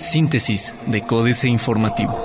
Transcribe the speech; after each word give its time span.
Síntesis 0.00 0.74
de 0.86 1.02
Códice 1.02 1.48
Informativo. 1.48 2.18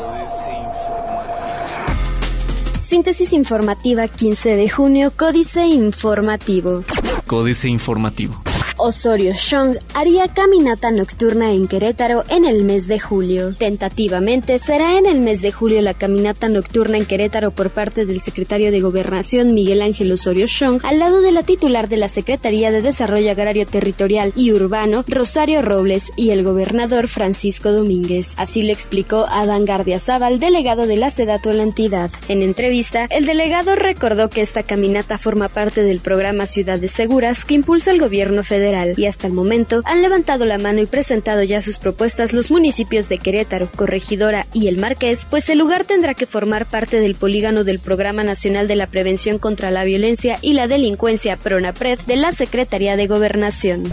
Síntesis 2.82 3.34
informativa 3.34 4.08
15 4.08 4.56
de 4.56 4.70
junio, 4.70 5.12
Códice 5.18 5.66
Informativo. 5.66 6.84
Códice 7.26 7.68
Informativo. 7.68 8.53
Osorio 8.86 9.32
Chong 9.34 9.78
haría 9.94 10.28
caminata 10.28 10.92
nocturna 10.92 11.54
en 11.54 11.70
Querétaro 11.70 12.26
en 12.28 12.44
el 12.44 12.66
mes 12.66 12.90
de 12.90 13.00
julio. 13.00 13.56
Tentativamente 13.56 14.60
será 14.60 14.98
en 14.98 15.06
el 15.06 15.22
mes 15.22 15.42
de 15.42 15.54
julio 15.54 15.82
la 15.82 15.94
caminata 15.94 16.50
nocturna 16.50 16.98
en 16.98 17.06
Querétaro 17.06 17.52
por 17.52 17.70
parte 17.70 18.06
del 18.06 18.20
secretario 18.20 18.74
de 18.74 18.82
Gobernación 18.82 19.54
Miguel 19.54 19.82
Ángel 19.82 20.12
Osorio 20.12 20.48
Chong 20.48 20.82
al 20.84 21.00
lado 21.00 21.22
de 21.22 21.32
la 21.32 21.44
titular 21.44 21.88
de 21.88 21.96
la 21.96 22.10
Secretaría 22.10 22.72
de 22.72 22.82
Desarrollo 22.82 23.32
Agrario 23.32 23.66
Territorial 23.66 24.34
y 24.36 24.52
Urbano 24.52 25.06
Rosario 25.08 25.62
Robles 25.62 26.12
y 26.18 26.32
el 26.32 26.44
gobernador 26.44 27.08
Francisco 27.08 27.72
Domínguez. 27.72 28.34
Así 28.36 28.64
lo 28.64 28.74
explicó 28.74 29.28
Adán 29.30 29.66
Zaval, 29.98 30.42
delegado 30.42 30.88
de 30.88 30.98
la 30.98 31.10
SEDATO 31.10 31.52
en 31.52 31.58
la 31.58 31.64
entidad. 31.64 32.12
En 32.28 32.42
entrevista, 32.42 33.06
el 33.12 33.26
delegado 33.26 33.78
recordó 33.78 34.30
que 34.30 34.42
esta 34.42 34.64
caminata 34.64 35.18
forma 35.18 35.48
parte 35.48 35.84
del 35.84 36.02
programa 36.02 36.48
Ciudades 36.48 36.92
Seguras 36.92 37.46
que 37.46 37.54
impulsa 37.54 37.92
el 37.92 38.02
gobierno 38.02 38.44
federal 38.44 38.73
y 38.98 39.06
hasta 39.06 39.28
el 39.28 39.34
momento 39.34 39.82
han 39.86 40.02
levantado 40.02 40.46
la 40.46 40.58
mano 40.58 40.82
y 40.82 40.86
presentado 40.86 41.44
ya 41.44 41.62
sus 41.62 41.78
propuestas 41.78 42.34
los 42.34 42.50
municipios 42.50 43.08
de 43.10 43.20
Querétaro, 43.20 43.70
Corregidora 43.76 44.46
y 44.52 44.68
El 44.68 44.78
Marqués, 44.78 45.28
pues 45.30 45.50
el 45.50 45.60
lugar 45.60 45.86
tendrá 45.86 46.14
que 46.14 46.26
formar 46.26 46.66
parte 46.66 47.00
del 47.00 47.16
polígono 47.16 47.64
del 47.64 47.80
Programa 47.80 48.24
Nacional 48.24 48.68
de 48.68 48.76
la 48.76 48.88
Prevención 48.88 49.38
contra 49.38 49.72
la 49.72 49.84
Violencia 49.84 50.40
y 50.42 50.54
la 50.54 50.68
Delincuencia 50.68 51.38
PRONAPRED 51.38 52.00
de 52.02 52.16
la 52.16 52.32
Secretaría 52.32 52.96
de 52.96 53.08
Gobernación. 53.08 53.84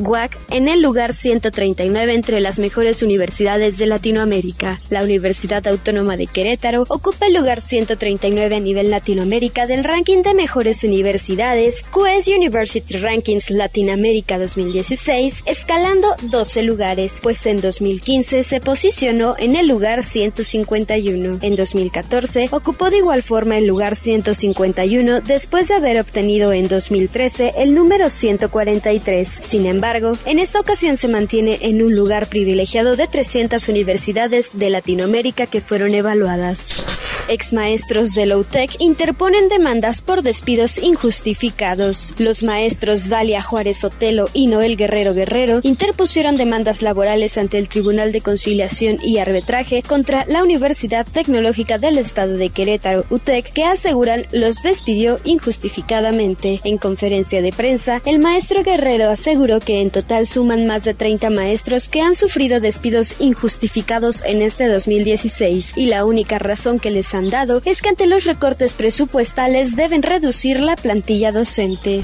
GUAC 0.00 0.38
en 0.50 0.68
el 0.68 0.82
lugar 0.82 1.12
139 1.12 2.14
entre 2.14 2.40
las 2.40 2.58
mejores 2.58 3.02
universidades 3.02 3.78
de 3.78 3.86
Latinoamérica. 3.86 4.80
La 4.90 5.02
Universidad 5.02 5.66
Autónoma 5.68 6.16
de 6.16 6.26
Querétaro 6.26 6.86
ocupa 6.88 7.26
el 7.26 7.34
lugar 7.34 7.60
139 7.60 8.56
a 8.56 8.60
nivel 8.60 8.90
Latinoamérica 8.90 9.66
del 9.66 9.84
ranking 9.84 10.22
de 10.22 10.34
mejores 10.34 10.82
universidades 10.84 11.82
QS 11.90 12.28
University 12.28 12.96
Rankings 12.98 13.50
Latinoamérica 13.50 14.21
2016, 14.22 15.42
escalando 15.46 16.08
12 16.22 16.62
lugares, 16.62 17.18
pues 17.22 17.44
en 17.46 17.60
2015 17.60 18.44
se 18.44 18.60
posicionó 18.60 19.34
en 19.38 19.56
el 19.56 19.68
lugar 19.68 20.04
151. 20.04 21.38
En 21.42 21.56
2014 21.56 22.48
ocupó 22.50 22.90
de 22.90 22.98
igual 22.98 23.22
forma 23.22 23.58
el 23.58 23.66
lugar 23.66 23.96
151 23.96 25.20
después 25.20 25.68
de 25.68 25.74
haber 25.74 26.00
obtenido 26.00 26.52
en 26.52 26.68
2013 26.68 27.54
el 27.58 27.74
número 27.74 28.08
143. 28.08 29.28
Sin 29.28 29.66
embargo, 29.66 30.12
en 30.24 30.38
esta 30.38 30.60
ocasión 30.60 30.96
se 30.96 31.08
mantiene 31.08 31.58
en 31.62 31.82
un 31.82 31.94
lugar 31.94 32.28
privilegiado 32.28 32.96
de 32.96 33.08
300 33.08 33.68
universidades 33.68 34.50
de 34.52 34.70
Latinoamérica 34.70 35.46
que 35.46 35.60
fueron 35.60 35.94
evaluadas. 35.94 37.01
Ex 37.28 37.52
maestros 37.52 38.14
de 38.14 38.26
Low-Tech 38.26 38.76
interponen 38.78 39.48
demandas 39.48 40.02
por 40.02 40.22
despidos 40.22 40.78
injustificados. 40.78 42.14
Los 42.18 42.42
maestros 42.42 43.08
Dalia 43.08 43.42
Juárez 43.42 43.84
Otelo 43.84 44.28
y 44.32 44.46
Noel 44.46 44.76
Guerrero 44.76 45.14
Guerrero 45.14 45.60
interpusieron 45.62 46.36
demandas 46.36 46.82
laborales 46.82 47.38
ante 47.38 47.58
el 47.58 47.68
Tribunal 47.68 48.12
de 48.12 48.20
Conciliación 48.20 48.98
y 49.02 49.18
Arbitraje 49.18 49.82
contra 49.82 50.24
la 50.26 50.42
Universidad 50.42 51.06
Tecnológica 51.06 51.78
del 51.78 51.98
Estado 51.98 52.36
de 52.36 52.50
Querétaro, 52.50 53.04
UTEC, 53.10 53.52
que 53.52 53.64
aseguran 53.64 54.24
los 54.32 54.62
despidió 54.62 55.18
injustificadamente. 55.24 56.60
En 56.64 56.78
conferencia 56.78 57.42
de 57.42 57.52
prensa, 57.52 58.02
el 58.04 58.18
maestro 58.18 58.62
Guerrero 58.62 59.10
aseguró 59.10 59.60
que 59.60 59.80
en 59.80 59.90
total 59.90 60.26
suman 60.26 60.66
más 60.66 60.84
de 60.84 60.94
30 60.94 61.30
maestros 61.30 61.88
que 61.88 62.00
han 62.00 62.14
sufrido 62.14 62.60
despidos 62.60 63.14
injustificados 63.18 64.22
en 64.24 64.42
este 64.42 64.66
2016 64.68 65.72
y 65.76 65.86
la 65.86 66.04
única 66.04 66.38
razón 66.38 66.78
que 66.78 66.90
les 66.90 67.11
han 67.14 67.28
dado 67.28 67.60
es 67.64 67.82
que 67.82 67.88
ante 67.88 68.06
los 68.06 68.24
recortes 68.24 68.74
presupuestales 68.74 69.76
deben 69.76 70.02
reducir 70.02 70.60
la 70.60 70.76
plantilla 70.76 71.32
docente. 71.32 72.02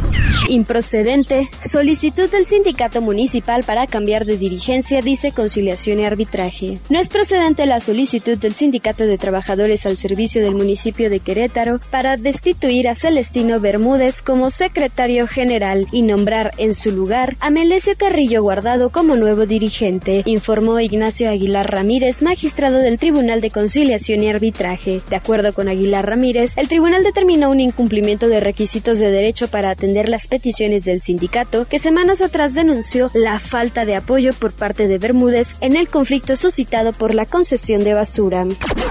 Improcedente, 0.48 1.48
solicitud 1.60 2.30
del 2.30 2.46
sindicato 2.46 3.00
municipal 3.02 3.64
para 3.64 3.86
cambiar 3.86 4.24
de 4.24 4.38
dirigencia, 4.38 5.00
dice 5.00 5.32
conciliación 5.32 6.00
y 6.00 6.04
arbitraje. 6.04 6.78
No 6.88 6.98
es 6.98 7.08
procedente 7.08 7.66
la 7.66 7.80
solicitud 7.80 8.38
del 8.38 8.54
sindicato 8.54 9.04
de 9.04 9.18
trabajadores 9.18 9.84
al 9.86 9.96
servicio 9.96 10.42
del 10.42 10.54
municipio 10.54 11.10
de 11.10 11.20
Querétaro 11.20 11.80
para 11.90 12.16
destituir 12.16 12.88
a 12.88 12.94
Celestino 12.94 13.60
Bermúdez 13.60 14.22
como 14.22 14.50
secretario 14.50 15.26
general 15.26 15.86
y 15.92 16.02
nombrar 16.02 16.52
en 16.56 16.74
su 16.74 16.92
lugar 16.92 17.36
a 17.40 17.50
Melesio 17.50 17.94
Carrillo 17.96 18.42
Guardado 18.42 18.90
como 18.90 19.16
nuevo 19.16 19.46
dirigente, 19.46 20.22
informó 20.26 20.80
Ignacio 20.80 21.30
Aguilar 21.30 21.70
Ramírez, 21.70 22.22
magistrado 22.22 22.78
del 22.78 22.98
Tribunal 22.98 23.40
de 23.40 23.50
Conciliación 23.50 24.22
y 24.22 24.28
Arbitraje. 24.28 24.97
De 25.08 25.16
acuerdo 25.16 25.52
con 25.52 25.68
Aguilar 25.68 26.06
Ramírez, 26.06 26.56
el 26.56 26.68
tribunal 26.68 27.02
determinó 27.02 27.50
un 27.50 27.60
incumplimiento 27.60 28.28
de 28.28 28.40
requisitos 28.40 28.98
de 28.98 29.10
derecho 29.10 29.48
para 29.48 29.70
atender 29.70 30.08
las 30.08 30.28
peticiones 30.28 30.84
del 30.84 31.00
sindicato, 31.00 31.66
que 31.66 31.78
semanas 31.78 32.22
atrás 32.22 32.54
denunció 32.54 33.10
la 33.14 33.38
falta 33.38 33.84
de 33.84 33.96
apoyo 33.96 34.32
por 34.32 34.52
parte 34.52 34.88
de 34.88 34.98
Bermúdez 34.98 35.56
en 35.60 35.76
el 35.76 35.88
conflicto 35.88 36.36
suscitado 36.36 36.92
por 36.92 37.14
la 37.14 37.26
concesión 37.26 37.84
de 37.84 37.94
basura. 37.94 38.46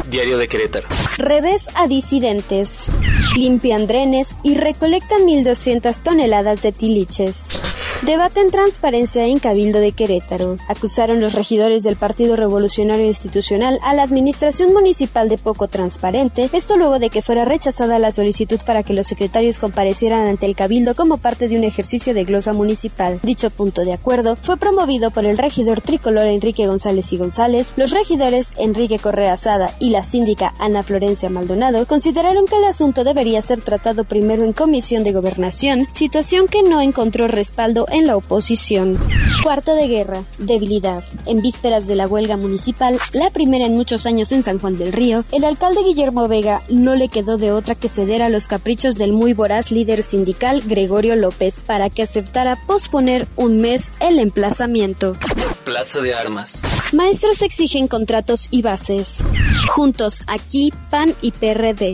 Diario 0.10 0.38
de 0.38 0.48
Querétaro. 0.48 0.88
Revés 1.18 1.68
a 1.76 1.88
disidentes. 1.88 2.86
Limpian 3.36 3.88
drenes 3.88 4.38
y 4.44 4.56
recolectan 4.56 5.22
1.200 5.22 6.02
toneladas 6.02 6.62
de 6.62 6.72
tiliches. 6.72 7.62
Debaten 8.04 8.52
transparencia 8.52 9.26
en 9.26 9.40
Cabildo 9.40 9.80
de 9.80 9.92
Querétaro. 9.92 10.58
Acusaron 10.68 11.20
los 11.20 11.34
regidores 11.34 11.82
del 11.82 11.96
Partido 11.96 12.36
Revolucionario 12.36 13.08
Institucional 13.08 13.80
a 13.84 13.96
la 13.96 14.04
administración 14.04 14.72
municipal 14.72 15.30
de 15.30 15.40
poco 15.40 15.68
transparente, 15.68 16.48
esto 16.54 16.78
luego 16.78 17.00
de 17.00 17.10
que 17.10 17.24
fuera 17.24 17.44
rechazada 17.44 17.98
la 17.98 18.12
solicitud 18.12 18.60
para 18.68 18.84
que 18.84 18.94
los 18.94 19.08
secretarios 19.08 19.58
comparecieran 19.58 20.28
ante 20.28 20.46
el 20.46 20.56
Cabildo 20.56 20.94
como 20.94 21.18
parte 21.18 21.48
de 21.48 21.58
un 21.58 21.64
ejercicio 21.64 22.14
de 22.14 22.24
glosa 22.24 22.54
municipal. 22.54 23.20
Dicho 23.24 23.50
punto 23.50 23.84
de 23.84 23.94
acuerdo 23.94 24.36
fue 24.36 24.58
promovido 24.58 25.10
por 25.10 25.26
el 25.26 25.38
regidor 25.38 25.82
tricolor 25.82 26.28
Enrique 26.28 26.68
González 26.68 27.12
y 27.14 27.18
González. 27.18 27.74
Los 27.78 27.92
regidores 27.92 28.50
Enrique 28.58 29.00
Correa 29.00 29.36
Sada 29.38 29.76
y 29.80 29.90
la 29.90 30.04
síndica 30.04 30.54
Ana 30.60 30.84
Florencia 30.84 31.32
Maldonado 31.32 31.88
consideraron 31.88 32.46
que 32.46 32.58
el 32.58 32.66
asunto 32.66 33.04
debería 33.04 33.42
ser 33.42 33.62
tratado 33.62 34.04
primero 34.04 34.44
en 34.44 34.54
Comisión 34.54 35.04
de 35.04 35.14
Gobernación, 35.14 35.88
situación 35.94 36.48
que 36.48 36.62
no 36.62 36.80
encontró 36.80 37.28
respaldo 37.28 37.87
en 37.92 38.08
la 38.08 38.16
oposición. 38.16 39.00
Cuarto 39.44 39.76
de 39.76 39.88
guerra, 39.88 40.24
debilidad. 40.38 41.04
En 41.26 41.42
vísperas 41.42 41.88
de 41.88 41.96
la 41.96 42.08
huelga 42.08 42.38
municipal, 42.38 43.00
la 43.14 43.30
primera 43.30 43.66
en 43.66 43.76
muchos 43.76 44.06
años 44.06 44.32
en 44.32 44.44
San 44.44 44.60
Juan 44.60 44.78
del 44.78 44.94
Río, 44.94 45.24
el 45.32 45.44
alcalde 45.44 45.84
Guillermo 45.84 46.28
Vega 46.28 46.62
no 46.70 46.96
le 46.96 47.10
quedó 47.10 47.38
de 47.38 47.52
otra 47.52 47.76
que 47.76 47.90
ceder 47.90 48.22
a 48.22 48.30
los 48.30 48.48
caprichos 48.48 48.98
del 48.98 49.14
muy 49.14 49.34
voraz 49.34 49.72
líder 49.72 50.04
sindical 50.04 50.62
Gregorio 50.66 51.16
López 51.16 51.62
para 51.66 51.90
que 51.90 52.04
aceptara 52.04 52.58
posponer 52.68 53.28
un 53.36 53.62
mes 53.62 53.92
el 54.00 54.20
emplazamiento. 54.20 55.16
Plaza 55.64 56.02
de 56.02 56.14
Armas. 56.14 56.62
Maestros 56.94 57.42
exigen 57.42 57.88
contratos 57.88 58.48
y 58.52 58.62
bases. 58.62 59.20
Juntos 59.70 60.24
aquí, 60.28 60.74
PAN 60.90 61.14
y 61.22 61.32
PRD 61.32 61.94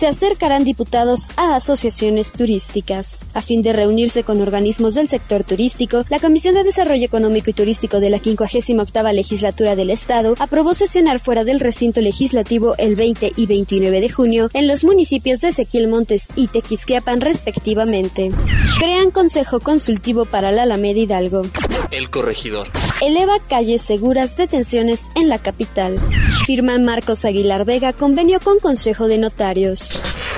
se 0.00 0.06
acercarán 0.06 0.64
diputados 0.64 1.28
a 1.36 1.56
asociaciones 1.56 2.32
turísticas. 2.32 3.20
A 3.34 3.42
fin 3.42 3.60
de 3.60 3.74
reunirse 3.74 4.22
con 4.22 4.40
organismos 4.40 4.94
del 4.94 5.08
sector 5.08 5.44
turístico, 5.44 6.06
la 6.08 6.18
Comisión 6.18 6.54
de 6.54 6.64
Desarrollo 6.64 7.04
Económico 7.04 7.50
y 7.50 7.52
Turístico 7.52 8.00
de 8.00 8.08
la 8.08 8.18
58 8.18 9.12
legislatura 9.12 9.76
del 9.76 9.90
Estado 9.90 10.36
aprobó 10.38 10.72
sesionar 10.72 11.20
fuera 11.20 11.44
del 11.44 11.60
recinto 11.60 12.00
legislativo 12.00 12.76
el 12.78 12.96
20 12.96 13.32
y 13.36 13.44
29 13.44 14.00
de 14.00 14.08
junio 14.08 14.48
en 14.54 14.68
los 14.68 14.84
municipios 14.84 15.42
de 15.42 15.48
Ezequiel 15.48 15.88
Montes 15.88 16.28
y 16.34 16.46
Tequisquiapan 16.46 17.20
respectivamente. 17.20 18.30
Crean 18.78 19.10
Consejo 19.10 19.60
Consultivo 19.60 20.24
para 20.24 20.50
la 20.50 20.62
Alameda 20.62 20.98
Hidalgo. 20.98 21.42
El 21.90 22.08
corregidor. 22.08 22.68
Eleva 23.02 23.38
calles 23.50 23.82
seguras 23.82 24.38
detenciones 24.38 25.08
en 25.14 25.28
la 25.28 25.38
capital. 25.38 25.98
Firman 26.46 26.86
Marcos 26.86 27.26
Aguilar 27.26 27.66
Vega 27.66 27.92
convenio 27.92 28.40
con 28.40 28.58
Consejo 28.60 29.06
de 29.06 29.18
Notarios. 29.18 29.89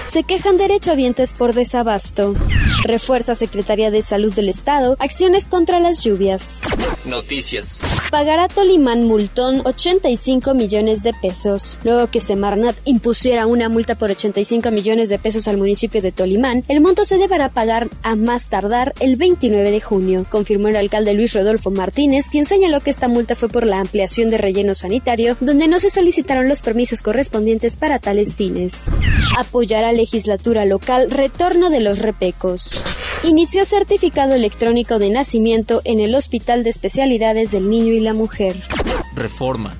Se 0.05 0.25
quejan 0.25 0.57
derechohabientes 0.57 1.35
por 1.35 1.55
desabasto. 1.55 2.35
Refuerza 2.85 3.35
Secretaría 3.35 3.91
de 3.91 4.03
Salud 4.03 4.35
del 4.35 4.49
Estado 4.49 4.97
acciones 4.99 5.49
contra 5.49 5.79
las 5.79 6.03
lluvias. 6.03 6.61
Noticias. 7.05 7.81
Pagará 8.11 8.49
Tolimán 8.49 9.05
multón 9.05 9.63
85 9.65 10.55
millones 10.55 11.03
de 11.03 11.13
pesos. 11.15 11.79
Luego 11.85 12.09
que 12.09 12.21
Semarnat 12.21 12.77
impusiera 12.85 13.47
una 13.47 13.69
multa 13.69 13.95
por 13.95 14.11
85 14.11 14.71
millones 14.71 15.09
de 15.09 15.19
pesos 15.19 15.47
al 15.47 15.59
municipio 15.59 16.03
de 16.03 16.13
Tolimán, 16.13 16.65
el 16.69 16.81
monto 16.81 17.05
se 17.05 17.19
deberá 17.19 17.49
pagar 17.49 17.89
a 18.03 18.17
más 18.17 18.47
tardar 18.47 18.95
el 19.01 19.17
29 19.17 19.71
de 19.71 19.81
junio, 19.81 20.27
confirmó 20.29 20.69
el 20.69 20.77
alcalde 20.77 21.15
Luis 21.15 21.35
Rodolfo 21.35 21.71
Martínez, 21.71 22.27
quien 22.31 22.47
señaló 22.47 22.81
que 22.81 22.91
esta 22.91 23.09
multa 23.09 23.35
fue 23.35 23.49
por 23.49 23.67
la 23.67 23.79
ampliación 23.79 24.31
de 24.31 24.39
relleno 24.39 24.75
sanitario, 24.75 25.37
donde 25.41 25.69
no 25.69 25.79
se 25.79 25.91
solicitaron 25.91 26.49
los 26.49 26.63
permisos 26.63 27.03
correspondientes 27.03 27.77
para 27.77 27.99
tales 27.99 28.35
fines. 28.35 28.85
Apoyará 29.39 29.93
legislatura 29.93 30.65
local 30.65 31.11
retorno 31.11 31.71
de 31.71 31.81
los 31.81 32.01
repecos. 32.01 32.72
Inició 33.25 33.65
certificado 33.65 34.35
electrónico 34.35 34.99
de 34.99 35.11
nacimiento 35.11 35.81
en 35.85 36.01
el 36.01 36.15
Hospital 36.17 36.65
de 36.65 36.71
Especialidades 36.71 37.53
del 37.53 37.71
Niño 37.71 37.93
y 37.93 38.01
la 38.01 38.15
Mujer. 38.15 38.57
Reforma 39.15 39.73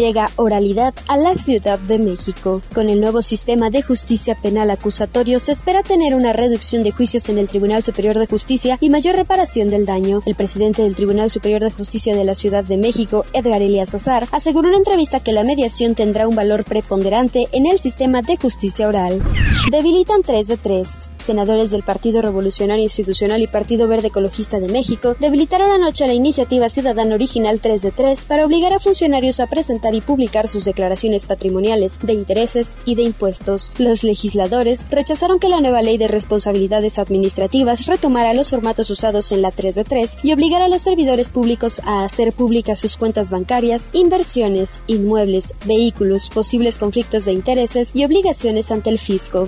llega 0.00 0.30
oralidad 0.36 0.94
a 1.08 1.18
la 1.18 1.34
Ciudad 1.34 1.78
de 1.78 1.98
México. 1.98 2.62
Con 2.74 2.88
el 2.88 3.02
nuevo 3.02 3.20
sistema 3.20 3.68
de 3.68 3.82
justicia 3.82 4.34
penal 4.34 4.70
acusatorio 4.70 5.38
se 5.38 5.52
espera 5.52 5.82
tener 5.82 6.14
una 6.14 6.32
reducción 6.32 6.82
de 6.82 6.90
juicios 6.90 7.28
en 7.28 7.36
el 7.36 7.48
Tribunal 7.48 7.82
Superior 7.82 8.18
de 8.18 8.26
Justicia 8.26 8.78
y 8.80 8.88
mayor 8.88 9.16
reparación 9.16 9.68
del 9.68 9.84
daño. 9.84 10.22
El 10.24 10.36
presidente 10.36 10.82
del 10.82 10.96
Tribunal 10.96 11.30
Superior 11.30 11.60
de 11.60 11.70
Justicia 11.70 12.16
de 12.16 12.24
la 12.24 12.34
Ciudad 12.34 12.64
de 12.64 12.78
México, 12.78 13.26
Edgar 13.34 13.60
Elias 13.60 13.94
Azar, 13.94 14.26
aseguró 14.32 14.68
en 14.68 14.70
una 14.70 14.78
entrevista 14.78 15.20
que 15.20 15.32
la 15.32 15.44
mediación 15.44 15.94
tendrá 15.94 16.26
un 16.26 16.34
valor 16.34 16.64
preponderante 16.64 17.48
en 17.52 17.66
el 17.66 17.78
sistema 17.78 18.22
de 18.22 18.36
justicia 18.36 18.88
oral. 18.88 19.22
Debilitan 19.70 20.22
3 20.22 20.46
de 20.46 20.56
3. 20.56 20.88
Senadores 21.18 21.70
del 21.70 21.82
Partido 21.82 22.22
Revolucionario 22.22 22.82
Institucional 22.82 23.42
y 23.42 23.46
Partido 23.46 23.86
Verde 23.86 24.08
Ecologista 24.08 24.58
de 24.58 24.68
México 24.68 25.14
debilitaron 25.20 25.70
anoche 25.70 26.06
la 26.06 26.14
iniciativa 26.14 26.70
ciudadana 26.70 27.14
original 27.14 27.60
3 27.60 27.82
de 27.82 27.90
3 27.90 28.24
para 28.24 28.46
obligar 28.46 28.72
a 28.72 28.78
funcionarios 28.78 29.38
a 29.38 29.46
presentar 29.46 29.89
y 29.94 30.00
publicar 30.00 30.48
sus 30.48 30.64
declaraciones 30.64 31.26
patrimoniales, 31.26 31.98
de 32.00 32.12
intereses 32.12 32.76
y 32.84 32.94
de 32.94 33.02
impuestos. 33.02 33.72
Los 33.78 34.04
legisladores 34.04 34.88
rechazaron 34.90 35.38
que 35.38 35.48
la 35.48 35.60
nueva 35.60 35.82
ley 35.82 35.98
de 35.98 36.08
responsabilidades 36.08 36.98
administrativas 36.98 37.86
retomara 37.86 38.34
los 38.34 38.50
formatos 38.50 38.90
usados 38.90 39.32
en 39.32 39.42
la 39.42 39.50
3 39.50 39.74
de 39.74 39.84
3 39.84 40.18
y 40.22 40.32
obligara 40.32 40.66
a 40.66 40.68
los 40.68 40.82
servidores 40.82 41.30
públicos 41.30 41.80
a 41.84 42.04
hacer 42.04 42.32
públicas 42.32 42.78
sus 42.78 42.96
cuentas 42.96 43.30
bancarias, 43.30 43.90
inversiones, 43.92 44.82
inmuebles, 44.86 45.54
vehículos, 45.66 46.30
posibles 46.30 46.78
conflictos 46.78 47.24
de 47.24 47.32
intereses 47.32 47.90
y 47.94 48.04
obligaciones 48.04 48.70
ante 48.70 48.90
el 48.90 48.98
fisco. 48.98 49.46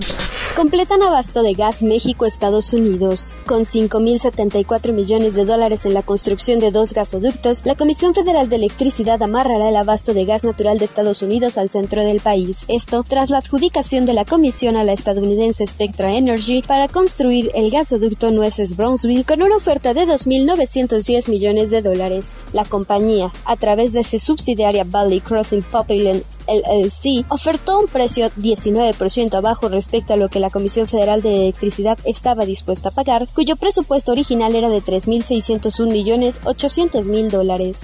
Completan 0.55 1.03
abasto 1.03 1.43
de 1.43 1.55
gas 1.55 1.83
México-Estados 1.83 2.75
Unidos. 2.75 3.39
Con 3.47 3.63
5.074 3.63 4.93
millones 4.93 5.35
de 5.35 5.47
dólares 5.47 5.87
en 5.87 5.95
la 5.95 6.03
construcción 6.03 6.59
de 6.59 6.71
dos 6.71 6.93
gasoductos, 6.93 7.65
la 7.65 7.75
Comisión 7.75 8.15
Federal 8.15 8.51
de 8.51 8.57
Electricidad 8.57 9.23
amarrará 9.23 9.71
el 9.71 9.77
abasto 9.77 10.13
de 10.13 10.27
gas 10.27 10.45
natural 10.45 10.79
de 10.79 10.85
Estados 10.85 11.23
Unidos 11.23 11.57
al 11.57 11.71
centro 11.71 12.05
del 12.05 12.21
país. 12.21 12.67
Esto 12.69 13.03
tras 13.03 13.31
la 13.31 13.39
adjudicación 13.39 14.05
de 14.05 14.13
la 14.13 14.27
comisión 14.27 14.77
a 14.77 14.85
la 14.85 14.93
estadounidense 14.93 15.67
Spectra 15.67 16.13
Energy 16.13 16.61
para 16.61 16.87
construir 16.87 17.51
el 17.55 17.71
gasoducto 17.71 18.31
Nueces 18.31 18.77
Brownsville 18.77 19.25
con 19.25 19.41
una 19.41 19.57
oferta 19.57 19.95
de 19.95 20.03
2.910 20.03 21.31
millones 21.31 21.71
de 21.71 21.81
dólares. 21.81 22.33
La 22.53 22.67
compañía, 22.67 23.33
a 23.47 23.57
través 23.57 23.95
de 23.95 24.05
su 24.05 24.19
subsidiaria 24.19 24.85
Valley 24.85 25.21
Crossing 25.21 25.63
Pipeline 25.63 26.23
LLC 26.53 27.25
ofertó 27.29 27.79
un 27.79 27.87
precio 27.87 28.31
19% 28.39 29.35
abajo 29.35 29.69
respecto 29.69 30.15
a 30.15 30.17
lo 30.17 30.29
que 30.29 30.41
la 30.41 30.51
Comisión 30.51 30.87
Federal 30.87 31.23
de 31.23 31.43
Electricidad 31.43 31.99
estaba 32.05 32.45
dispuesta 32.45 32.91
a 32.91 32.93
pagar, 32.93 33.29
cuyo 33.35 33.57
presupuesto 33.57 34.13
original 34.13 34.55
era 34.55 34.69
de 34.69 34.83
3.601 34.83 35.91
millones 35.91 36.41
800 36.45 37.09
mil 37.09 37.31
dólares. 37.31 37.81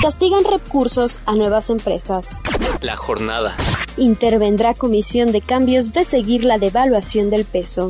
Castigan 0.00 0.44
recursos 0.44 1.20
a 1.26 1.34
nuevas 1.34 1.70
empresas. 1.70 2.26
La 2.80 2.96
jornada. 2.96 3.56
Intervendrá 3.96 4.74
Comisión 4.74 5.32
de 5.32 5.40
Cambios 5.40 5.92
de 5.92 6.04
seguir 6.04 6.44
la 6.44 6.58
devaluación 6.58 7.30
del 7.30 7.44
peso. 7.44 7.88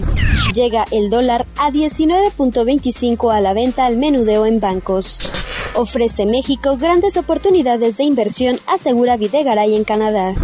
Llega 0.54 0.84
el 0.90 1.10
dólar 1.10 1.46
a 1.56 1.70
19.25 1.70 3.32
a 3.32 3.40
la 3.40 3.54
venta 3.54 3.86
al 3.86 3.96
menudeo 3.96 4.46
en 4.46 4.60
bancos. 4.60 5.20
Ofrece 5.74 6.26
México 6.26 6.76
grandes 6.76 7.16
oportunidades 7.16 7.96
de 7.96 8.04
inversión, 8.04 8.56
asegura 8.66 9.16
Videgaray 9.16 9.74
en 9.74 9.84
Canadá. 9.84 10.34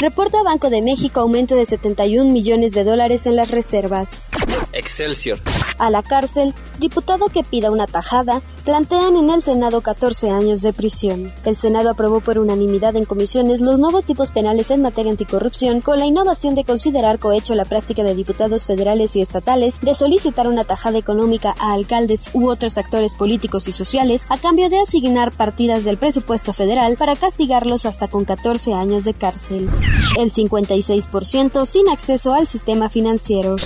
Reporta 0.00 0.42
Banco 0.42 0.70
de 0.70 0.80
México 0.80 1.20
aumento 1.20 1.54
de 1.56 1.66
71 1.66 2.32
millones 2.32 2.72
de 2.72 2.84
dólares 2.84 3.26
en 3.26 3.36
las 3.36 3.50
reservas. 3.50 4.28
Excelsior. 4.72 5.38
A 5.78 5.90
la 5.90 6.02
cárcel, 6.02 6.54
diputado 6.80 7.26
que 7.26 7.44
pida 7.44 7.70
una 7.70 7.86
tajada, 7.86 8.42
plantean 8.64 9.16
en 9.16 9.30
el 9.30 9.42
Senado 9.42 9.80
14 9.80 10.30
años 10.30 10.60
de 10.60 10.72
prisión. 10.72 11.32
El 11.44 11.56
Senado 11.56 11.90
aprobó 11.90 12.20
por 12.20 12.38
unanimidad 12.38 12.96
en 12.96 13.04
comisiones 13.04 13.60
los 13.60 13.78
nuevos 13.78 14.04
tipos 14.04 14.32
penales 14.32 14.70
en 14.70 14.82
materia 14.82 15.12
anticorrupción 15.12 15.80
con 15.80 15.98
la 15.98 16.06
innovación 16.06 16.54
de 16.54 16.64
considerar 16.64 17.18
cohecho 17.18 17.54
la 17.54 17.64
práctica 17.64 18.02
de 18.02 18.14
diputados 18.14 18.66
federales 18.66 19.14
y 19.16 19.20
estatales 19.20 19.80
de 19.80 19.94
solicitar 19.94 20.48
una 20.48 20.64
tajada 20.64 20.98
económica 20.98 21.54
a 21.60 21.72
alcaldes 21.72 22.30
u 22.32 22.48
otros 22.48 22.76
actores 22.76 23.14
políticos 23.14 23.68
y 23.68 23.72
sociales 23.72 24.26
a 24.28 24.38
cambio 24.38 24.68
de 24.68 24.80
asignar 24.80 25.32
partidas 25.32 25.84
del 25.84 25.96
presupuesto 25.96 26.52
federal 26.52 26.96
para 26.96 27.16
castigarlos 27.16 27.86
hasta 27.86 28.08
con 28.08 28.24
14 28.24 28.74
años 28.74 29.04
de 29.04 29.14
cárcel. 29.14 29.70
El 30.18 30.32
56% 30.32 31.66
sin 31.66 31.88
acceso 31.88 32.34
al 32.34 32.46
sistema 32.46 32.88
financiero. 32.88 33.56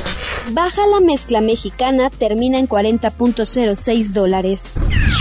Baja 0.50 0.86
la 0.88 1.00
mezcla 1.00 1.40
mexicana 1.40 2.01
termina 2.10 2.58
en 2.58 2.68
40.06 2.68 4.12
dólares. 4.12 4.74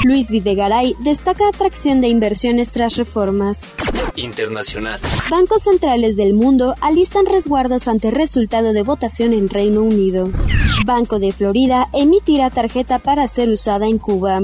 Luis 0.03 0.29
Videgaray 0.29 0.95
destaca 0.99 1.47
atracción 1.47 2.01
de 2.01 2.07
inversiones 2.07 2.71
tras 2.71 2.97
reformas. 2.97 3.73
Internacional. 4.15 4.99
Bancos 5.29 5.63
centrales 5.63 6.17
del 6.17 6.33
mundo 6.33 6.75
alistan 6.81 7.25
resguardos 7.25 7.87
ante 7.87 8.11
resultado 8.11 8.73
de 8.73 8.83
votación 8.83 9.33
en 9.33 9.49
Reino 9.49 9.81
Unido. 9.81 10.29
Banco 10.85 11.19
de 11.19 11.31
Florida 11.31 11.87
emitirá 11.93 12.49
tarjeta 12.49 12.99
para 12.99 13.27
ser 13.27 13.49
usada 13.49 13.87
en 13.87 13.97
Cuba. 13.97 14.41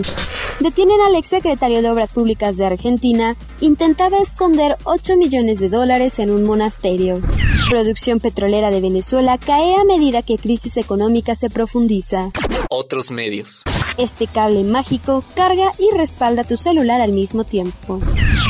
Detienen 0.60 1.00
al 1.02 1.14
exsecretario 1.14 1.84
de 1.84 1.92
Obras 1.92 2.14
Públicas 2.14 2.58
de 2.58 2.66
Argentina. 2.66 3.36
Intentaba 3.62 4.18
esconder 4.18 4.76
8 4.86 5.16
millones 5.16 5.60
de 5.60 5.70
dólares 5.70 6.18
en 6.18 6.32
un 6.32 6.44
monasterio. 6.46 7.22
Producción 7.70 8.20
petrolera 8.20 8.72
de 8.72 8.82
Venezuela 8.82 9.38
cae 9.38 9.76
a 9.76 9.84
medida 9.84 10.24
que 10.24 10.38
crisis 10.38 10.78
económica 10.78 11.36
se 11.36 11.52
profundiza. 11.52 12.32
Otros 12.70 13.12
medios. 13.12 13.62
Este 14.00 14.26
cable 14.26 14.64
mágico 14.64 15.24
carga 15.36 15.72
y 15.78 15.96
respalda 15.96 16.44
tu 16.44 16.58
celular 16.58 17.02
al 17.02 17.12
mismo 17.12 17.44
tiempo. 17.44 18.00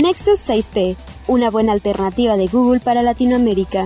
Nexus 0.01 0.47
6P, 0.47 0.95
una 1.27 1.49
buena 1.49 1.73
alternativa 1.73 2.37
de 2.37 2.47
Google 2.47 2.79
para 2.79 3.03
Latinoamérica. 3.03 3.85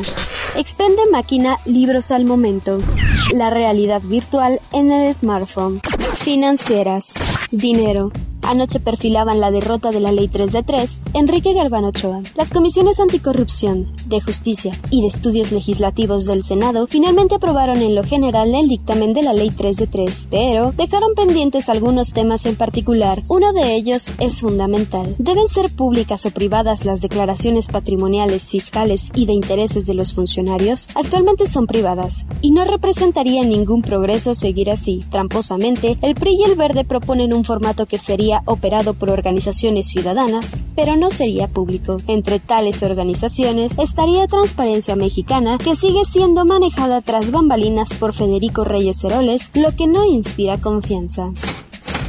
Expende 0.56 1.02
máquina 1.12 1.58
libros 1.66 2.12
al 2.12 2.26
momento. 2.26 2.82
La 3.32 3.50
realidad 3.50 4.02
virtual 4.04 4.60
en 4.74 4.92
el 4.92 5.14
smartphone. 5.14 5.80
Financieras. 6.16 7.14
Dinero. 7.52 8.12
Anoche 8.44 8.80
perfilaban 8.80 9.40
la 9.40 9.52
derrota 9.52 9.92
de 9.92 10.00
la 10.00 10.12
Ley 10.12 10.28
3 10.28 10.52
de 10.52 10.64
3, 10.64 11.02
Enrique 11.14 11.54
Galván 11.54 11.86
Ochoa. 11.86 12.22
Las 12.36 12.50
comisiones 12.50 13.00
anticorrupción, 13.00 13.88
de 14.06 14.20
justicia 14.20 14.74
y 14.90 15.02
de 15.02 15.08
estudios 15.08 15.52
legislativos 15.52 16.26
del 16.26 16.44
Senado 16.44 16.88
finalmente 16.88 17.36
aprobaron 17.36 17.78
en 17.78 17.96
lo 17.96 18.04
general 18.04 18.54
el 18.54 18.68
dictamen 18.68 19.14
de 19.14 19.24
la 19.24 19.34
Ley 19.34 19.50
3 19.50 19.78
de 19.78 19.88
3, 19.88 20.28
pero 20.30 20.72
dejaron 20.74 21.16
pendientes 21.16 21.70
algunos 21.70 22.14
temas 22.14 22.46
en 22.46 22.56
particular. 22.56 23.24
Uno 23.28 23.54
de 23.54 23.74
ellos 23.76 24.12
es 24.20 24.42
fundamental. 24.42 25.16
¿Deben 25.18 25.48
ser 25.48 25.72
públicas 25.72 26.26
o 26.26 26.32
privadas 26.32 26.86
las 26.86 27.02
declaraciones 27.02 27.68
patrimoniales, 27.68 28.52
fiscales 28.52 29.10
y 29.16 29.26
de 29.26 29.34
intereses 29.34 29.86
de 29.86 29.94
los 29.94 30.14
funcionarios? 30.14 30.88
Actualmente 30.96 31.46
son 31.46 31.68
privadas, 31.68 32.26
y 32.42 32.52
no 32.52 32.66
representaría 32.66 33.44
ningún 33.44 33.82
progreso 33.82 34.36
seguir 34.36 34.70
así. 34.70 35.04
Tramposamente, 35.10 35.98
el 36.02 36.16
PRI 36.16 36.36
y 36.40 36.44
el 36.44 36.56
Verde 36.56 36.84
proponen 36.84 37.34
un 37.34 37.46
formato 37.46 37.86
que 37.86 37.98
sería 37.98 38.31
operado 38.46 38.94
por 38.94 39.10
organizaciones 39.10 39.90
ciudadanas, 39.90 40.56
pero 40.76 40.96
no 40.96 41.10
sería 41.10 41.48
público. 41.48 41.98
Entre 42.08 42.40
tales 42.40 42.82
organizaciones 42.84 43.78
estaría 43.78 44.28
Transparencia 44.28 44.96
Mexicana, 44.96 45.58
que 45.58 45.76
sigue 45.76 46.06
siendo 46.06 46.46
manejada 46.46 47.02
tras 47.02 47.32
bambalinas 47.32 47.94
por 47.94 48.14
Federico 48.14 48.64
Reyes 48.64 49.04
Heroles, 49.04 49.52
lo 49.54 49.76
que 49.76 49.88
no 49.88 50.06
inspira 50.06 50.58
confianza. 50.58 51.32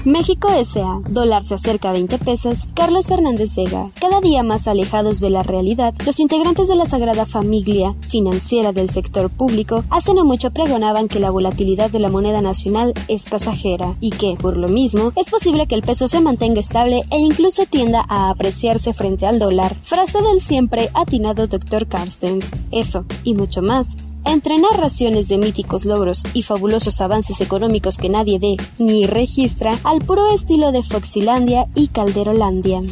México 0.05 0.49
S.A. 0.51 1.01
Dólar 1.11 1.45
se 1.45 1.55
acerca 1.55 1.91
a 1.91 1.93
20 1.93 2.19
pesos. 2.19 2.67
Carlos 2.75 3.07
Fernández 3.07 3.55
Vega. 3.55 3.89
Cada 4.01 4.21
día 4.21 4.43
más 4.43 4.67
alejados 4.67 5.21
de 5.21 5.31
la 5.31 5.45
realidad, 5.45 5.95
los 6.05 6.19
integrantes 6.19 6.67
de 6.67 6.75
la 6.75 6.87
Sagrada 6.87 7.25
Familia 7.25 7.95
financiera 8.09 8.73
del 8.73 8.91
sector 8.91 9.31
público 9.31 9.85
hace 9.91 10.13
no 10.13 10.25
mucho 10.25 10.51
pregonaban 10.51 11.07
que 11.07 11.21
la 11.21 11.31
volatilidad 11.31 11.89
de 11.89 12.01
la 12.01 12.11
moneda 12.11 12.43
nacional 12.43 12.95
es 13.07 13.29
pasajera 13.31 13.95
y 14.01 14.11
que, 14.11 14.35
por 14.35 14.57
lo 14.57 14.67
mismo, 14.67 15.13
es 15.15 15.31
posible 15.31 15.69
que 15.69 15.77
el 15.77 15.83
peso 15.83 16.09
se 16.09 16.21
mantenga 16.21 16.59
estable 16.59 17.05
e 17.11 17.19
incluso 17.19 17.67
tienda 17.67 18.05
a 18.09 18.31
apreciarse 18.31 18.95
frente 18.95 19.27
al 19.27 19.39
dólar. 19.39 19.77
Frase 19.83 20.21
del 20.21 20.41
siempre 20.41 20.91
atinado 20.95 21.47
Dr. 21.47 21.87
Carstens. 21.87 22.51
Eso, 22.73 23.05
y 23.23 23.35
mucho 23.35 23.63
más, 23.63 23.97
entre 24.25 24.59
narraciones 24.59 25.29
de 25.29 25.39
míticos 25.39 25.85
logros 25.85 26.23
y 26.35 26.43
fabulosos 26.43 27.01
avances 27.01 27.41
económicos 27.41 27.99
que 27.99 28.09
nadie 28.09 28.39
ve 28.39 28.57
ni 28.79 29.07
registra, 29.07 29.79
al 29.85 30.01
puro 30.01 30.33
estilo 30.33 30.73
de 30.73 30.83
Foxilandia 30.83 31.67
y 31.75 31.89
Calderolandia. 31.89 32.83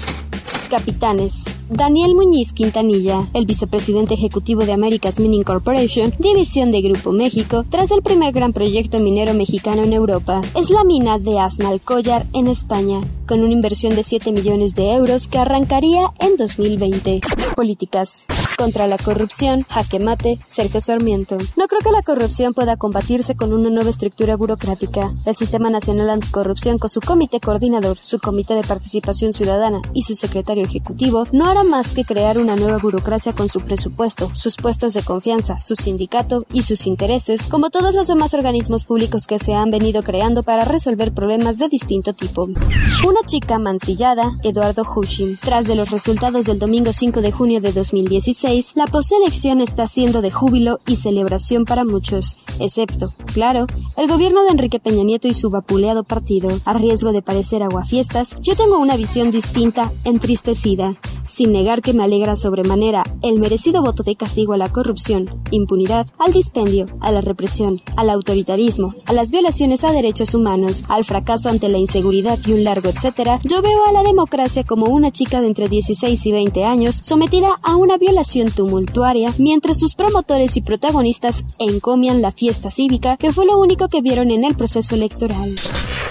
Capitanes, 0.70 1.44
Daniel 1.72 2.16
Muñiz 2.16 2.52
Quintanilla, 2.52 3.28
el 3.32 3.46
vicepresidente 3.46 4.14
ejecutivo 4.14 4.64
de 4.64 4.72
America's 4.72 5.20
Mining 5.20 5.44
Corporation, 5.44 6.12
división 6.18 6.72
de 6.72 6.82
Grupo 6.82 7.12
México, 7.12 7.64
tras 7.68 7.92
el 7.92 8.02
primer 8.02 8.32
gran 8.32 8.52
proyecto 8.52 8.98
minero 8.98 9.34
mexicano 9.34 9.84
en 9.84 9.92
Europa. 9.92 10.42
Es 10.56 10.70
la 10.70 10.82
mina 10.82 11.20
de 11.20 11.38
Aznalcóllar 11.38 12.26
en 12.32 12.48
España, 12.48 13.02
con 13.28 13.44
una 13.44 13.52
inversión 13.52 13.94
de 13.94 14.02
7 14.02 14.32
millones 14.32 14.74
de 14.74 14.94
euros 14.94 15.28
que 15.28 15.38
arrancaría 15.38 16.12
en 16.18 16.36
2020. 16.36 17.20
Políticas 17.54 18.26
contra 18.60 18.86
la 18.86 18.98
corrupción, 18.98 19.64
jaque 19.70 20.00
mate, 20.00 20.38
Sergio 20.44 20.82
Sarmiento. 20.82 21.38
No 21.56 21.66
creo 21.66 21.80
que 21.80 21.92
la 21.92 22.02
corrupción 22.02 22.52
pueda 22.52 22.76
combatirse 22.76 23.34
con 23.34 23.54
una 23.54 23.70
nueva 23.70 23.88
estructura 23.88 24.36
burocrática. 24.36 25.14
El 25.24 25.34
Sistema 25.34 25.70
Nacional 25.70 26.10
Anticorrupción 26.10 26.78
con 26.78 26.90
su 26.90 27.00
comité 27.00 27.40
coordinador, 27.40 27.96
su 28.02 28.18
comité 28.18 28.54
de 28.54 28.62
participación 28.62 29.32
ciudadana 29.32 29.80
y 29.94 30.02
su 30.02 30.14
secretario 30.14 30.62
ejecutivo 30.62 31.24
no 31.32 31.46
hará 31.46 31.60
más 31.64 31.95
que 31.95 32.05
crear 32.05 32.38
una 32.38 32.57
nueva 32.57 32.79
burocracia 32.79 33.33
con 33.33 33.49
su 33.49 33.61
presupuesto, 33.61 34.31
sus 34.35 34.57
puestos 34.57 34.95
de 34.95 35.02
confianza, 35.02 35.61
su 35.61 35.76
sindicato 35.76 36.45
y 36.52 36.62
sus 36.62 36.87
intereses, 36.87 37.47
como 37.47 37.71
todos 37.71 37.95
los 37.95 38.07
demás 38.07 38.35
organismos 38.35 38.85
públicos 38.85 39.26
que 39.26 39.38
se 39.38 39.55
han 39.55 39.71
venido 39.71 40.02
creando 40.02 40.43
para 40.43 40.64
resolver 40.64 41.12
problemas 41.12 41.59
de 41.59 41.69
distinto 41.69 42.12
tipo. 42.12 42.45
Una 42.45 43.21
chica 43.26 43.59
mancillada, 43.59 44.38
Eduardo 44.43 44.83
Hushin. 44.83 45.37
Tras 45.40 45.67
de 45.67 45.76
los 45.76 45.90
resultados 45.90 46.47
del 46.47 46.59
domingo 46.59 46.93
5 46.93 47.21
de 47.21 47.33
junio 47.33 47.61
de 47.61 47.73
2016, 47.73 48.73
la 48.75 48.87
poselección 48.87 49.61
está 49.61 49.87
siendo 49.87 50.23
de 50.23 50.31
júbilo 50.31 50.81
y 50.87 50.97
celebración 50.97 51.64
para 51.64 51.85
muchos, 51.85 52.38
excepto, 52.59 53.12
claro, 53.35 53.67
el 53.97 54.09
gobierno 54.09 54.45
de 54.45 54.50
Enrique 54.50 54.81
Peña 54.81 55.05
Nieto 55.05 55.29
y 55.29 55.35
su 55.35 55.50
vapuleado 55.50 56.05
partido. 56.05 56.50
A 56.64 56.75
riesgo 56.75 57.12
de 57.12 57.23
parecer 57.23 57.62
aguafiestas, 57.62 58.37
yo 58.40 58.55
tengo 58.57 58.79
una 58.79 58.97
visión 58.97 59.31
distinta, 59.31 59.90
entristecida 60.05 60.97
sin 61.30 61.52
negar 61.52 61.80
que 61.80 61.94
me 61.94 62.02
alegra 62.02 62.37
sobremanera 62.37 63.04
el 63.22 63.38
merecido 63.38 63.82
voto 63.82 64.02
de 64.02 64.16
castigo 64.16 64.52
a 64.52 64.56
la 64.58 64.68
corrupción, 64.68 65.40
impunidad, 65.50 66.06
al 66.18 66.32
dispendio, 66.32 66.87
a 67.00 67.12
la 67.12 67.20
represión, 67.20 67.80
al 67.96 68.10
autoritarismo, 68.10 68.94
a 69.06 69.12
las 69.12 69.30
violaciones 69.30 69.84
a 69.84 69.92
derechos 69.92 70.34
humanos, 70.34 70.84
al 70.88 71.04
fracaso 71.04 71.49
ante 71.49 71.68
la 71.68 71.78
inseguridad 71.78 72.38
y 72.46 72.52
un 72.52 72.64
largo 72.64 72.88
etcétera, 72.88 73.40
yo 73.44 73.62
veo 73.62 73.84
a 73.87 73.92
la 73.92 74.02
democracia 74.02 74.64
como 74.64 74.87
una 74.87 75.10
chica 75.10 75.40
de 75.40 75.46
entre 75.46 75.68
16 75.68 76.26
y 76.26 76.32
20 76.32 76.64
años 76.64 76.99
sometida 77.02 77.58
a 77.62 77.76
una 77.76 77.96
violación 77.96 78.50
tumultuaria 78.50 79.32
mientras 79.38 79.78
sus 79.78 79.94
promotores 79.94 80.56
y 80.56 80.62
protagonistas 80.62 81.44
encomian 81.58 82.22
la 82.22 82.32
fiesta 82.32 82.70
cívica 82.70 83.16
que 83.16 83.32
fue 83.32 83.46
lo 83.46 83.58
único 83.58 83.88
que 83.88 84.02
vieron 84.02 84.30
en 84.30 84.44
el 84.44 84.56
proceso 84.56 84.94
electoral. 84.94 85.54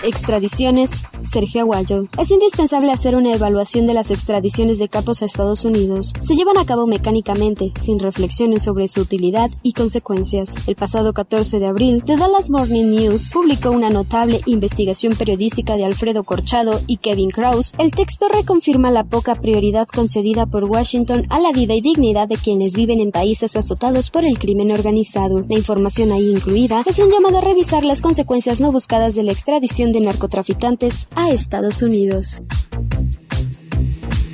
Extradiciones, 0.03 1.03
Sergio 1.23 1.61
Aguayo. 1.61 2.07
Es 2.17 2.31
indispensable 2.31 2.91
hacer 2.91 3.15
una 3.15 3.33
evaluación 3.33 3.85
de 3.85 3.93
las 3.93 4.11
extradiciones 4.11 4.79
de 4.79 4.87
capos 4.87 5.21
a 5.21 5.25
Estados 5.25 5.65
Unidos. 5.65 6.13
Se 6.21 6.35
llevan 6.35 6.57
a 6.57 6.65
cabo 6.65 6.87
mecánicamente, 6.87 7.73
sin 7.79 7.99
reflexiones 7.99 8.63
sobre 8.63 8.87
su 8.87 9.01
utilidad 9.01 9.49
y 9.61 9.73
consecuencias. 9.73 10.55
El 10.67 10.75
pasado 10.75 11.13
14 11.13 11.59
de 11.59 11.67
abril, 11.67 12.03
The 12.05 12.15
Dallas 12.15 12.49
Morning 12.49 12.95
News 12.95 13.29
publicó 13.29 13.71
una 13.71 13.89
notable 13.89 14.41
investigación 14.45 15.15
periodística 15.15 15.75
de 15.75 15.85
Alfredo 15.85 16.23
Corchado 16.23 16.79
y 16.87 16.97
Kevin 16.97 17.29
Krause. 17.29 17.73
El 17.77 17.91
texto 17.91 18.27
reconfirma 18.29 18.91
la 18.91 19.03
poca 19.03 19.35
prioridad 19.35 19.87
concedida 19.87 20.45
por 20.45 20.63
Washington 20.63 21.25
a 21.29 21.39
la 21.39 21.51
vida 21.51 21.73
y 21.73 21.81
dignidad 21.81 22.27
de 22.27 22.37
quienes 22.37 22.75
viven 22.75 23.01
en 23.01 23.11
países 23.11 23.55
azotados 23.55 24.11
por 24.11 24.23
el 24.23 24.39
crimen 24.39 24.71
organizado. 24.71 25.43
La 25.47 25.55
información 25.55 26.11
ahí 26.11 26.31
incluida 26.31 26.83
es 26.85 26.99
un 26.99 27.11
llamado 27.11 27.39
a 27.39 27.41
revisar 27.41 27.83
las 27.83 28.01
consecuencias 28.01 28.59
no 28.59 28.71
buscadas 28.71 29.15
de 29.15 29.23
la 29.23 29.31
extradición 29.31 29.88
de 29.91 30.01
narcotraficantes 30.01 31.07
a 31.15 31.31
Estados 31.31 31.81
Unidos. 31.81 32.41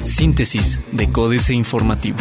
Síntesis 0.04 0.80
de 0.92 1.12
Códice 1.12 1.54
Informativo. 1.54 2.20